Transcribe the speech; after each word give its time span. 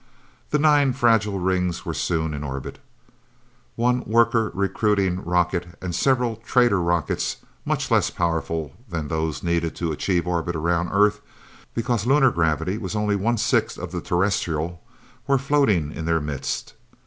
The 0.49 0.57
nine 0.57 0.93
fragile 0.93 1.37
rings 1.39 1.85
were 1.85 1.93
soon 1.93 2.33
in 2.33 2.43
orbit. 2.43 2.79
One 3.75 4.03
worker 4.05 4.49
recruiting 4.55 5.23
rocket 5.23 5.77
and 5.79 5.93
several 5.93 6.37
trader 6.37 6.81
rockets 6.81 7.37
much 7.65 7.91
less 7.91 8.09
powerful 8.09 8.73
than 8.89 9.09
those 9.09 9.43
needed 9.43 9.75
to 9.75 9.91
achieve 9.91 10.25
orbit 10.25 10.55
around 10.55 10.89
Earth 10.91 11.21
because 11.75 12.07
lunar 12.07 12.31
gravity 12.31 12.79
was 12.79 12.95
only 12.95 13.15
one 13.15 13.37
sixth 13.37 13.77
of 13.77 13.91
the 13.91 14.01
terrestrial 14.01 14.81
were 15.27 15.37
floating 15.37 15.91
in 15.91 16.05
their 16.05 16.19
midst. 16.19 16.73